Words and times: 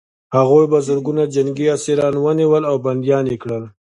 هغوی 0.35 0.65
په 0.71 0.77
زرګونه 0.87 1.23
جنګي 1.35 1.65
اسیران 1.75 2.15
ونیول 2.19 2.63
او 2.71 2.75
بندیان 2.85 3.23
یې 3.31 3.37
کړل 3.43 3.63